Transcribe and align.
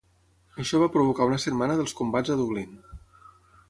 Això 0.63 0.79
va 0.85 0.87
provocar 0.95 1.29
una 1.33 1.39
setmana 1.45 1.77
dels 1.83 1.97
combats 2.03 2.37
a 2.37 2.43
Dublín. 2.43 2.77